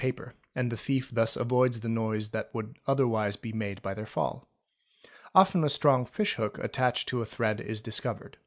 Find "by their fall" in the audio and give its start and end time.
3.83-4.47